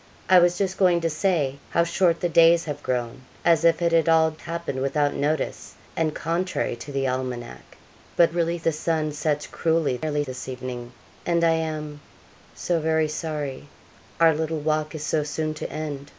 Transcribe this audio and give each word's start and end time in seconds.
'I 0.31 0.39
was 0.39 0.57
just 0.57 0.79
going 0.79 0.99
to 1.01 1.11
say 1.11 1.59
how 1.69 1.83
short 1.83 2.21
the 2.21 2.27
days 2.27 2.65
have 2.65 2.81
grown, 2.81 3.21
as 3.45 3.63
if 3.63 3.83
it 3.83 3.91
had 3.91 4.09
all 4.09 4.31
happened 4.31 4.81
without 4.81 5.13
notice, 5.13 5.75
and 5.95 6.15
contrary 6.15 6.75
to 6.77 6.91
the 6.91 7.07
almanac; 7.07 7.77
but 8.15 8.33
really 8.33 8.57
the 8.57 8.71
sun 8.71 9.11
sets 9.11 9.45
cruelly 9.45 9.99
early 10.03 10.23
this 10.23 10.47
evening, 10.49 10.91
and 11.23 11.43
I 11.43 11.51
am 11.53 12.01
so 12.55 12.79
very 12.79 13.07
sorry 13.09 13.67
our 14.19 14.33
little 14.33 14.57
walk 14.57 14.95
is 14.95 15.05
so 15.05 15.21
soon 15.21 15.53
to 15.53 15.71
end.' 15.71 16.09